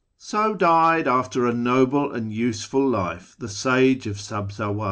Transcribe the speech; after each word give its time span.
^ 0.01 0.03
So 0.17 0.55
died, 0.55 1.07
after 1.07 1.45
a 1.45 1.53
noble 1.53 2.11
and 2.11 2.33
useful 2.33 2.89
life, 2.89 3.35
the 3.37 3.47
Sage 3.47 4.07
of 4.07 4.15
Sabzawi'ir. 4.15 4.79